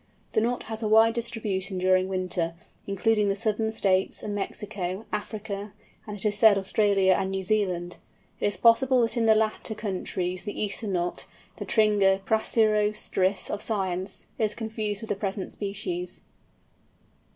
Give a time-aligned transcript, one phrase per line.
[0.31, 2.55] The Knot has a wide distribution during winter,
[2.87, 5.73] including the Southern States, and Mexico, Africa,
[6.07, 7.97] and it is said Australia, and New Zealand!
[8.39, 14.55] It is possible that in the latter countries the Eastern Knot—the Tringa crassirostris of science—is
[14.55, 16.21] confused with the present species.